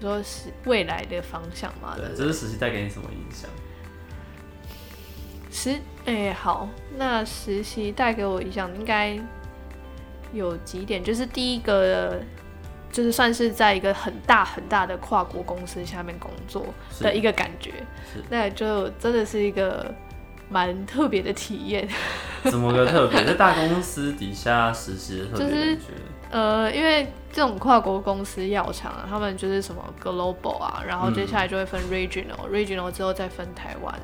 [0.00, 3.50] 说是未来的方向嘛，对这是实习带给你什么影响？
[5.50, 9.18] 实哎、好，那实习带给我影响应该
[10.32, 12.20] 有几点，就是第一个，
[12.96, 16.64] 就是算是在一个很大很大的跨国公司下面工作
[16.98, 17.70] 的一个感觉
[18.10, 19.94] 是，那就真的是一个
[20.48, 21.86] 蛮特别的体验。
[22.44, 23.22] 怎么个特别？
[23.22, 25.84] 在大公司底下实习的特别就是感觉？
[26.30, 33.94] 呃，因为这种跨国公司药厂啊，他们就是什么 global 啊，然后接下来就会分 regional，regional、之后再分台湾，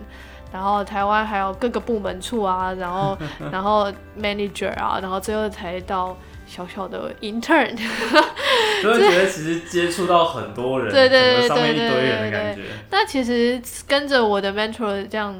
[0.53, 3.17] 然后台湾还有各个部门处啊，然后
[3.51, 6.15] 然后 manager 啊，然后最后才到
[6.55, 7.75] 小小的 intern，
[8.83, 12.63] 就会觉得其实接触到很多人，对对对对对对人的感觉。
[12.91, 15.35] 那其实跟着我的 mentor 这样，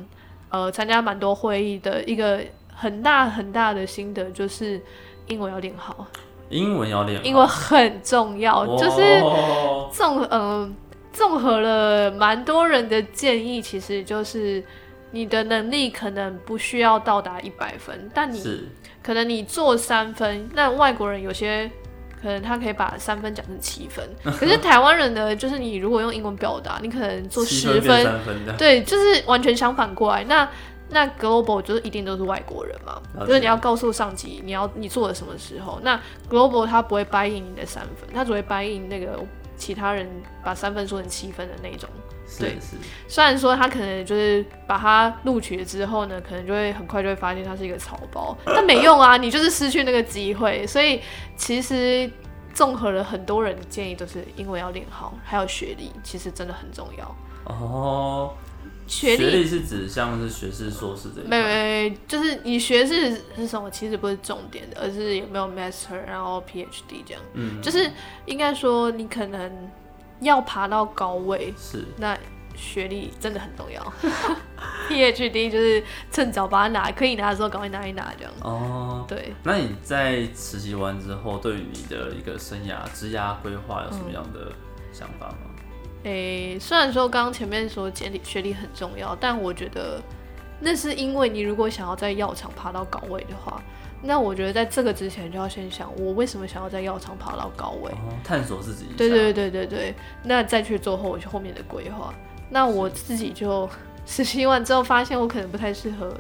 [0.49, 2.41] 呃，参加蛮多会议的一个
[2.75, 4.81] 很大很大的心得就是
[5.27, 6.07] 英文要练好，
[6.49, 9.03] 英文要练好，英文很重要，就是。
[9.23, 10.75] 哦综嗯
[11.13, 14.65] 综合了蛮多人的建议，其实就是
[15.11, 18.67] 你的能力可能不需要到达一百分，但你是
[19.03, 21.71] 可能你做三分，那外国人有些
[22.21, 28.07] 可能他可以把三分讲成七分， 可是台湾人呢，就是你如果用英文表达，你可能做十分，
[28.57, 30.23] 对，就是完全相反过来。
[30.25, 30.49] 那
[30.91, 35.81] 那 global 就是一定都是外国人嘛，就是你要告诉上级你要你做了什么时候。
[35.83, 35.99] 那
[36.31, 39.19] global 他不会掰印你的三分，他只会掰印那个
[39.63, 40.09] 其他人
[40.43, 41.89] 把三分说成七分的那种。
[42.39, 42.57] 对
[43.07, 50.67] 虽然说他可能就是把他录取了之后呢，可能就会很快就会发现他是一个草包，但没用啊，你就是失去那个机会。
[50.67, 51.01] 所以
[51.37, 52.11] 其实
[52.53, 57.15] 综合了很多人的建议，都是英文要练好，还有学历，其实真的很重要。
[57.45, 58.33] 哦，
[58.87, 67.23] 学历历是指像是学士、硕士这一没块没，就是你学士是什么，其实不是重点的，而是有没有 master，然后 PhD 这样。
[67.35, 67.91] 嗯，就是
[68.27, 69.71] 应该说，你可能
[70.21, 72.19] 要爬到高位，是那
[72.55, 73.93] 学历真的很重要。
[74.89, 78.33] PhD 就是趁早把它拿，可以拿的时候赶快拿一拿这样。
[78.43, 79.07] 哦。
[79.09, 84.53] 对，那你在实习完之后，对于你的一个生涯、职涯规划有什么样的
[84.93, 85.37] 想法吗？
[86.05, 90.01] 诶、虽然说刚刚前面说简历学历很重要，但我觉得
[90.61, 93.63] 那是因为你如果想要在药厂爬到高位的话，
[94.03, 97.91] 那我觉得在这个之前就要先想，我为什么想要在药厂爬到高位。
[97.93, 98.87] 哦，探索自己。
[98.97, 102.13] 对对对对对，那再去做后后面的规划。
[102.51, 103.69] 那我自己就
[104.05, 106.13] 实习完之后发现，我可能不太适合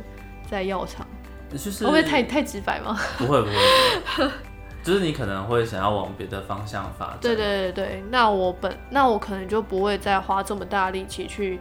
[0.49, 1.05] 在药厂，
[1.51, 2.99] 就是会不会太太直白吗？
[3.18, 4.31] 不会，不会
[4.83, 7.18] 就是你可能会想要往别的方向发展。
[7.21, 11.59] 对对对对，那我本那我可能就不会再花这么大力气去，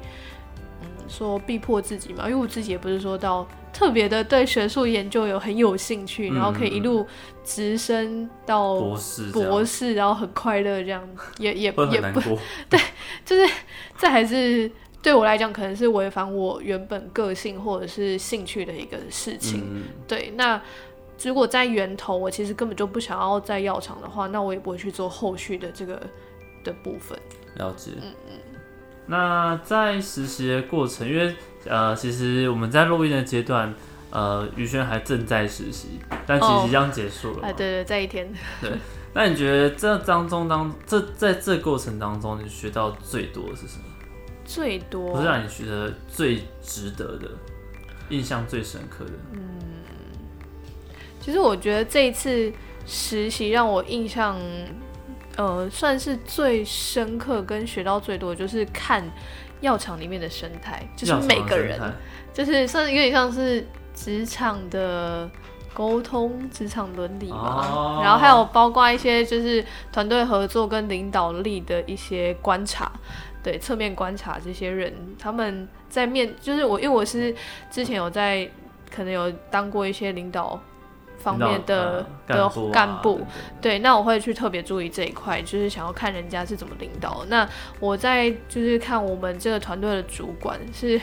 [0.81, 7.05] 嗯，说逼迫自己嘛，因为我自己也不是说到特别的对学术研究有很有兴趣，然后可以一路
[7.43, 11.07] 直升到博士博士，然后很快乐这样，
[11.37, 11.85] 也也也不
[12.69, 12.79] 对。
[13.23, 13.53] 就是
[13.97, 14.69] 这还是
[15.01, 19.63] 对我来讲，可能是违反我原本个性或者是兴趣的一个事情。
[19.63, 20.61] 嗯，对，那
[21.29, 26.01] 如果在源头，我其实根本就不想要在药厂的话，那我也不会去做后续的这个
[26.63, 27.17] 的部分。
[27.55, 27.91] 了解。
[28.01, 28.37] 嗯嗯。
[29.07, 33.73] 那在实习的过程，因为呃，其实我们在录音的阶段，
[34.09, 37.47] 呃，宇轩还正在实习，但其实哦即将结束了嘛。
[37.47, 38.31] 哎，对对，在一天，
[38.61, 38.71] 对
[39.13, 43.83] 那你觉得这当中当这在这过程当中，你学到最多的是什么？
[44.45, 47.29] 最多不是让你觉得最值得的、
[48.09, 49.11] 印象最深刻的？
[51.21, 52.51] 其实我觉得这一次
[52.85, 54.35] 实习让我印象，
[55.37, 59.09] 呃，算是最深刻跟学到最多，就是看
[59.61, 61.79] 药厂里面的生态，就是每个人，
[62.33, 65.29] 就是算是有点像是职场的
[65.73, 68.01] 沟通、职场伦理嘛，哦。
[68.03, 72.91] 然后还有包括一些就是团队合作跟领导力的一些观察，
[73.43, 77.33] 对，侧面观察这些人他们在面，就是我因为我是
[77.69, 78.49] 之前有在
[78.93, 80.59] 可能有当过一些领导
[81.21, 83.21] 方面的的干部，
[83.61, 87.23] 对，那我会去特别注意这一块，就是想要看人家是怎么领导。
[87.29, 87.47] 那
[87.79, 90.99] 我在就是看我们这个团队的主管是，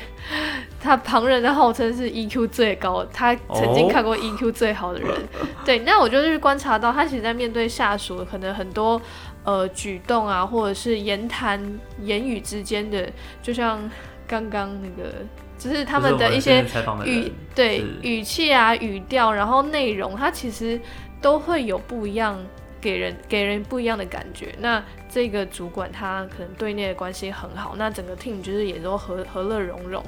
[0.80, 5.10] 他旁人的号称是 EQ 最高，他曾经看过 EQ 最好的人，
[5.64, 9.00] 对，那我就是观察到他其实在面对下属可能很多
[9.44, 11.62] 呃举动啊，或者是言谈
[12.02, 13.08] 言语之间的，
[13.40, 13.88] 就像
[14.26, 15.12] 刚刚那个。
[15.58, 16.64] 只是他们的一些
[17.04, 20.80] 语对语气啊语调，然后内容，它其实
[21.20, 22.38] 都会有不一样，
[22.80, 24.54] 给人给人不一样的感觉。
[24.60, 30.04] 那这个主管他可能对内的关系很好，那整个 team 就是也都和和乐融融。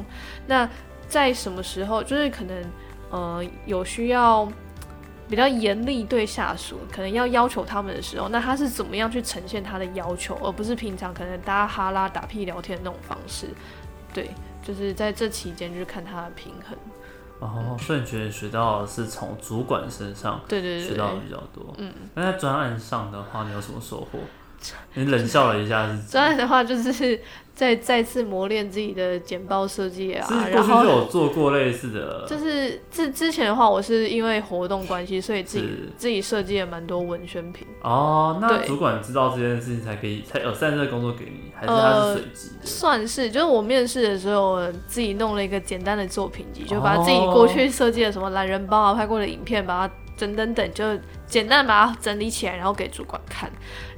[0.47, 0.69] 那
[1.09, 2.65] 在什么时候，就是可能
[3.11, 4.49] 呃有需要
[5.29, 13.49] 比较严厉对下属，可能要要求他们的时候，那他是怎么样去呈现他的要求，而不是平常可能大家哈拉打屁聊天的那种方式，
[14.15, 14.31] 对。
[14.63, 16.77] 就是在这期间，就是看他的平衡。
[17.41, 21.75] 哦，所以你觉得学到是从主管身上，对对对，学到的比较多。
[21.79, 24.19] 嗯，那在专案上的话，你有什么收获？
[24.93, 27.19] 你冷笑了一下，是专案的话，就是
[27.61, 30.27] 再再次磨练自己的简报设计啊。
[30.51, 32.25] 然后就有做过类似的。
[32.27, 37.67] 就是之之前的话，我是因为活动关系，所以自己自己设计了蛮多文宣品。
[37.83, 42.51] 哦，那主管知道这件事情才可以才有散这个工作给你，还是他是随机？
[42.63, 50.85] 算是，就是我面试的时候自己弄了一个简单的作品集，就把自己过去设计的什么懒人包啊、拍过的影片，把它等等等，就
[51.27, 53.51] 简单把它整理起来，然后给主管看。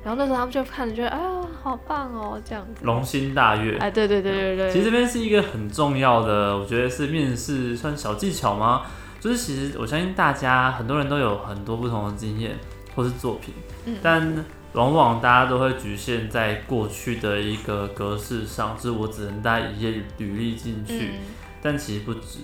[0.05, 2.85] 然后那时候他们就看着觉得，哎呀，好棒哦，这样子。
[2.85, 3.77] 龙心大悦。
[3.79, 4.73] 哎，对对对对对。
[4.73, 8.83] 其实这边是一个很重要的，我觉得是面试算小技巧吗？
[9.21, 12.57] 就是其实我相信大家很多人都有很多不同的经验
[12.95, 13.55] 或是作品，
[14.03, 21.13] 但往往大家都会局限在过去的一个格式上，就是我只能带一页履历进去。
[21.63, 22.41] 但其实不止，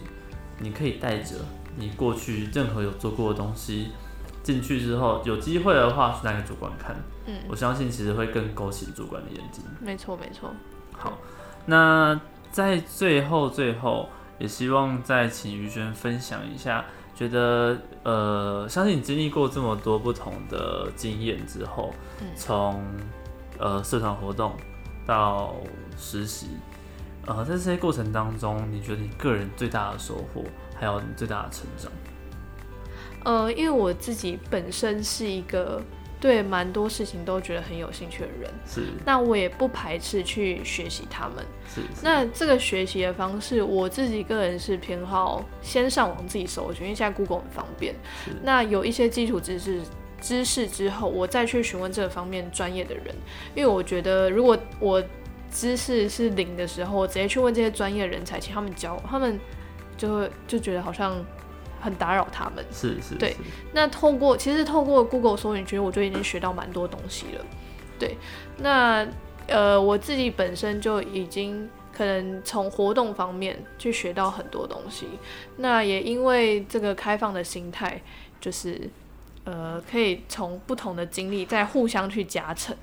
[0.60, 1.34] 你可以带着
[1.78, 3.92] 你过去任何有做过的东西。
[4.40, 6.96] 进去之后，有机会的话，去拿给主管看。
[7.26, 9.62] 嗯，我相信其实会更勾起主管的眼睛。
[9.78, 10.50] 没错，没错。
[10.92, 11.18] 好，
[11.66, 12.18] 那
[12.50, 16.82] 在最后最后，也希望再请于轩分享一下，
[17.14, 21.92] 觉得呃，相信你经历过这么多不同的经验之后，
[22.34, 22.82] 从
[23.58, 24.52] 呃社团活动
[25.04, 25.54] 到
[25.98, 26.46] 实习，
[27.26, 30.42] 呃，在这些过程当中，你觉得你个人最大的收获，
[30.78, 31.90] 还有你最大的成长？
[33.24, 35.82] 呃，因为我自己本身是一个
[36.20, 38.86] 对蛮多事情都觉得很有兴趣的人，是。
[39.04, 41.82] 那我也不排斥去学习他们，是。
[42.02, 47.94] 那这个学习的方式，我自己个人是偏好先上网自己搜寻，因为现在 Google 很方便。
[48.42, 49.80] 那有一些基础知识
[50.20, 53.14] 知识之后，我再去询问这个方面专业的人，
[53.54, 55.02] 因为我觉得如果我
[55.50, 59.38] 知识是零的时候，我直接去问这些专业人才，请他们教我，他们
[59.98, 61.22] 就会就觉得好像。
[61.80, 63.36] 很打扰他们，是是，对。
[63.72, 67.46] 那透过其实透过 Google 搜寻，其实我就已经学到蛮多东西了。
[68.00, 68.18] 对，
[68.56, 69.06] 那
[69.46, 75.06] 呃，我自己本身就已经可能从活动方面去学到很多东西。
[75.58, 78.02] 那也因为这个开放的心态，
[78.40, 78.90] 就是。
[79.48, 82.76] 呃，可以从不同的经历再互相去加成，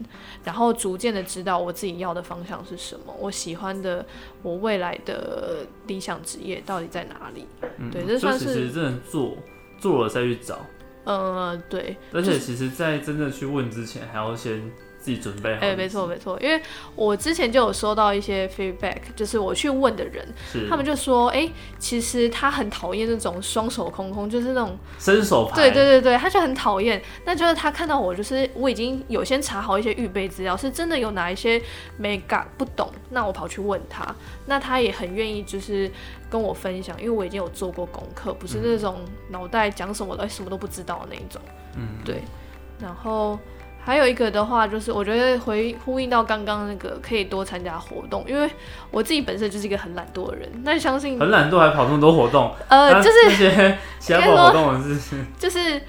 [0.44, 4.04] 然后逐渐的知道我自己要的方向是什么，我喜欢的，
[4.42, 7.46] 我未来的理想职业到底在哪里？
[7.92, 9.38] 对，这算是其实真的做
[9.78, 10.58] 做了再去找。
[11.04, 11.96] 呃，对。
[12.12, 14.60] 而且其实，在真正去问之前，还要先。
[15.06, 15.62] 自己准备好。
[15.62, 16.60] 哎，没错没错，因为
[16.96, 20.28] 我之前就有收到一些 feedback，就是我去问的人，
[20.68, 25.56] 他们就说，哎，其实他很讨厌那种双手空空，就是那种伸手牌。
[25.56, 27.00] 对对对对，他就很讨厌。
[27.24, 31.62] 那就是他看到我，就是我已经有先查好一些预备资料，是真的有哪一些
[31.98, 34.16] 没搞不懂，那我跑去问他，
[34.48, 35.92] 那他也很愿意就是
[36.32, 41.40] 跟我分享，因为我已经有做过功课，不是那种脑袋讲什么哎什么都不知道的那一种。
[41.78, 42.24] 嗯，对，
[42.80, 43.38] 然后。
[43.86, 48.50] 还有一个的话，就是我觉得回呼应到刚刚那个，可以多参加活动，因为
[48.90, 50.50] 我自己本身就是一个很懒惰的人。
[50.64, 54.98] 那相信很懒惰还跑这么多活动，呃，就是那些其他活动是
[55.38, 55.80] 就是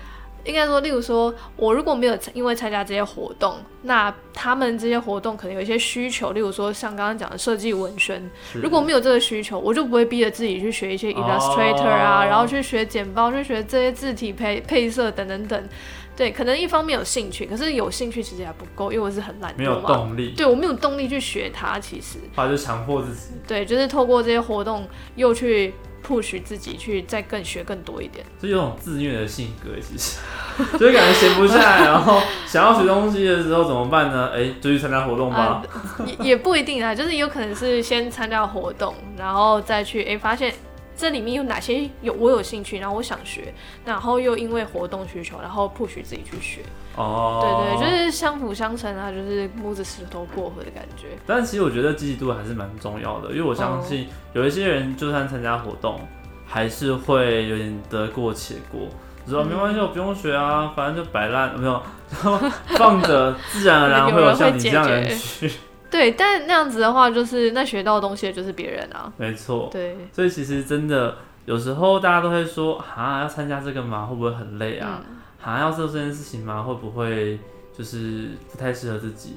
[0.45, 15.69] 应该说，例如说我如果没有因为参加这些活动，那他们这些活动可能有一些需求，例如说像刚刚讲的设计文宣，如果没有这个需求，我就不会逼着自己去学一些 Illustrator 啊，然后去学剪报，去学这些字体配配色等等等。
[16.17, 19.59] 对，可能一方面有兴趣，可是有兴趣其实还不够，因为我是很懒惰。
[19.59, 20.33] 没有动力。
[20.37, 22.19] 对我没有动力去学它，其实。
[22.35, 23.35] 后来就强迫自己。
[23.47, 28.25] 对，就是透过这些活动，又去 push 自己去再更学更多一点。
[28.41, 30.19] 是有种自虐的性格，其实，
[30.79, 34.31] 所以感觉闲不下来，然后想要学东西的时候怎么办呢？
[34.35, 35.63] 哎，就去参加活动吧。
[36.07, 40.55] 也也不一定啊，就是有可能是先参加活动，然后再去哎发现。
[40.97, 43.53] 这里面有哪些有我有兴趣，然后我想学，
[43.85, 46.63] 然后又因为活动需求，然后 push 自己去学。
[46.97, 51.09] 哦，对对，就是相辅相成啊，就是摸着石头过河的感觉。
[51.27, 56.01] 但其实我觉得积极度还是蛮重要的，因为我相信有一些人就算参加活动，
[56.47, 58.89] 还是会有点得过且过，
[59.29, 61.83] 说没关系，我不用学啊，反正就摆烂，没有，
[62.79, 65.53] 放着，自然而然会有像你这样人去。
[65.91, 69.13] 对，但那样子的话，就是那学到的东西就是别人啊。
[69.17, 69.69] 没错。
[69.71, 69.97] 对。
[70.13, 74.05] 所以其实真的有时候大家都会说啊，要参加这个吗？
[74.05, 75.03] 会不会很累啊？
[75.43, 76.63] 啊，要做这件事情吗？
[76.63, 77.39] 会不会
[77.73, 79.37] 就是不太适合自己？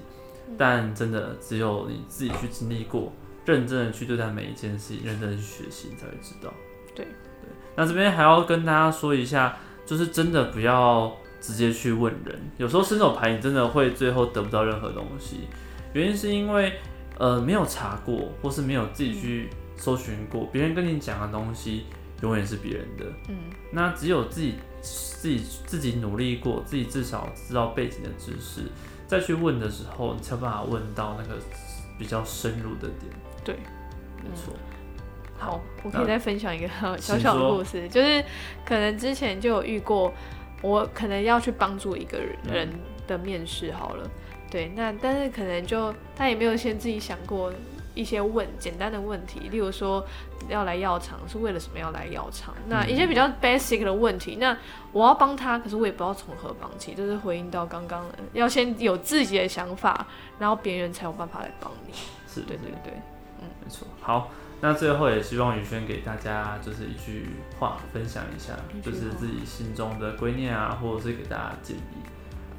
[0.57, 3.13] 但真的只有你自己去经历过，
[3.45, 6.51] 认真的去对待每一件事情，认真的去学习，你才会知道。
[6.95, 7.49] 对对。
[7.75, 15.41] 那这边还要跟大家说一下，就是真的不要直接去问人，有时候伸手牌你真的会最后得不到任何东西。
[15.93, 16.73] 原因是因为，
[17.17, 21.85] 呃，没有查过，或是没有自己去搜寻过，别人跟你讲的东西
[22.21, 23.05] 永远是别人的。
[23.27, 23.35] 嗯，
[23.71, 28.61] 那只有自己自己自己努力过，自己至少知道背景的知识，
[29.07, 31.39] 再去问的时候，你才有办法问到那个
[31.97, 33.11] 比较深入的点。
[33.43, 33.55] 对，
[34.17, 34.53] 没错。
[35.37, 36.67] 好，我可以再分享一个
[36.97, 38.23] 小小的故事，就是
[38.65, 40.13] 可能之前就有遇过，
[40.61, 42.69] 我可能要去帮助一个人
[43.07, 44.09] 的面试，好了。
[44.49, 47.53] 对，那但是可能就他也没有先自己想过
[47.93, 50.03] 一些问简单的问题，例如说
[50.47, 52.55] 要来药厂是为了什么要来药厂？
[52.67, 54.57] 那一些比较 basic 的问题，那
[54.91, 60.07] 我要帮他，可是我也不知道从何帮起，就是回应到刚刚的，要先有自己的想法，
[60.39, 61.93] 然后别人才有办法来帮你。
[62.27, 62.93] 是对对对，
[63.41, 63.87] 嗯，没错。
[64.01, 64.31] 好，
[64.61, 67.29] 那最后也希望宇轩给大家就是一句
[67.59, 71.81] 话分享一下，就是自己心中的观念啊，或者是给大家建议。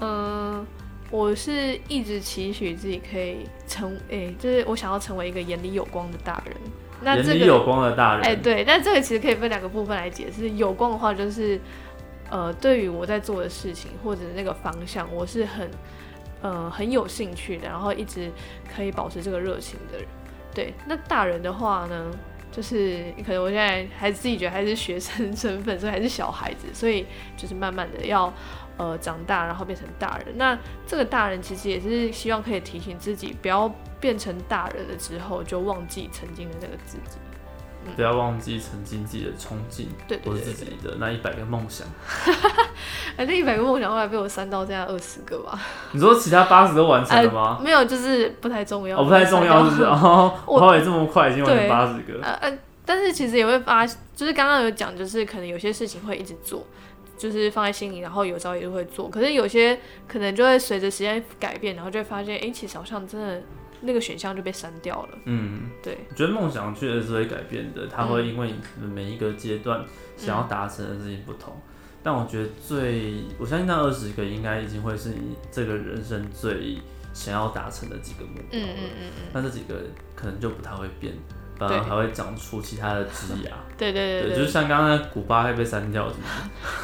[0.00, 0.66] 嗯。
[1.10, 6.54] 我是一直期许自己可以成，哎，就是我想要成为一个眼里有光的大人。
[7.02, 8.62] 那这个有光的大人，哎，对。
[8.64, 10.50] 但这个其实可以分两个部分来解释。
[10.50, 11.58] 有光的话，就是
[12.30, 15.68] 呃，对于我在做的事情或者那个方向，我是很
[16.42, 18.30] 呃很有兴趣的，然后一直
[18.72, 20.06] 可以保持这个热情的人。
[20.54, 20.74] 对。
[20.86, 22.10] 那大人的话呢，
[22.52, 27.04] 就是可能我现在还自己觉得还是学生身份，所以还是小孩子，所以
[27.36, 28.32] 就是慢慢的要。
[28.80, 33.70] 呃，长大然后变成大人，那这个大人其实也是希望可以提醒自己，不要
[34.00, 37.18] 变成大人了之后就忘记曾经的那个自己，
[37.94, 41.86] 不要忘记曾经自己的憧憬，对，或者自己的那一百个梦想。
[43.18, 45.60] 哎，那一百个梦想后来被我删到这样二十个吧？
[45.92, 47.60] 你说其他八十都完成了吗？
[47.62, 48.98] 没有，就是不太重要。
[48.98, 49.82] 哦，不太重要，是不是？
[49.84, 52.18] 哦， 我后来这么快已经完成八十个。
[52.22, 56.64] 呃呃，但是其实也会发，就是刚刚有讲，就是可能有些事情会一直做。
[57.20, 59.10] 就是放在心里，然后有朝一日会做。
[59.10, 63.42] 可是有些可能就会随着时间改变，然后就会发现，哎，其实好像真的
[63.82, 65.18] 那个选项就被删掉了。
[65.26, 65.98] 嗯，对。
[66.08, 69.84] 我觉得梦想确实是会改变的，它会因为每一个阶段
[70.16, 71.54] 想要达成的事情不同。
[72.02, 76.78] 但我觉得最，我相信那二十个应该已经会是你这个人生最
[77.12, 78.66] 想要达成的几个目标了。
[78.66, 79.28] 嗯嗯嗯嗯。
[79.34, 79.82] 那这几个
[80.14, 81.12] 可能就不太会变。
[81.68, 83.50] 呃，还会长出其他的枝芽。
[83.76, 86.26] 对对对，就是像刚刚古巴会被删掉，是吗？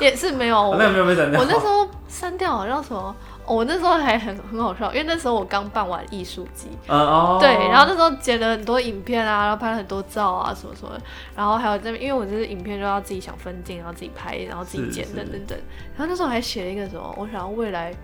[0.01, 1.41] 也是没有，那没有被删掉。
[1.41, 3.15] 我那时候删掉好像什么，
[3.47, 10.93] 我那时候还很很好笑，因为那时候我刚办完艺术季， 哦，对，然后那时候剪了很多影片啊，然后拍了很多照啊，什么什么，
[11.35, 15.59] 然后还有这边，因为我这是影片就要自己想分镜，然后自己拍，然后自己剪等等等，
[15.97, 17.95] 然后那时候还写了一个什么，我想要未来。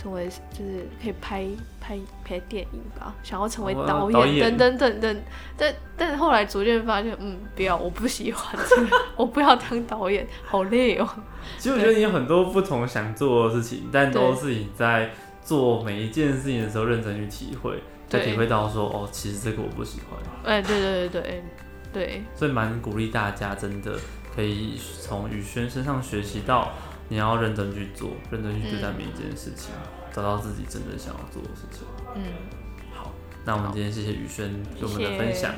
[0.00, 1.44] 成为就是可以拍
[1.80, 5.22] 拍拍电影吧，想要成为导演等等等等，
[5.56, 11.08] 但但是后来逐渐发现，嗯，不要，我不喜欢这个， 我不要当导演，好累哦。
[11.58, 15.10] 其实我觉得你有很多不同想做的事情，但都是你在
[15.42, 20.20] 做每一件事情的时候认真去体会，才体会到说，哦，其实这个我不喜欢。
[20.44, 21.44] 哎，对对对对
[21.92, 22.22] 对。
[22.36, 23.98] 所以蛮鼓励大家，真的
[24.36, 26.70] 可以从宇轩身上学习到。
[27.08, 29.72] 你要认真去做，认真去对待每一件事情，
[30.12, 31.86] 找到自己真正想要做的事情。
[32.14, 32.22] 嗯，
[32.92, 33.12] 好，
[33.44, 35.54] 那我们今天谢谢宇轩给我们的分享。